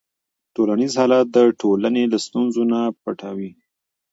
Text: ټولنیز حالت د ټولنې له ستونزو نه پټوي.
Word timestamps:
ټولنیز 0.55 0.93
حالت 0.99 1.27
د 1.35 1.37
ټولنې 1.61 2.03
له 2.11 2.17
ستونزو 2.25 2.61
نه 2.71 2.79
پټوي. 3.01 3.51